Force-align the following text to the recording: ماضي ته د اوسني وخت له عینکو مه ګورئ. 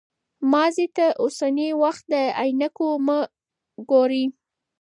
ماضي 0.51 0.87
ته 0.95 1.05
د 1.13 1.15
اوسني 1.21 1.69
وخت 1.83 2.03
له 2.13 2.21
عینکو 2.41 2.87
مه 3.05 3.19
ګورئ. 3.89 4.25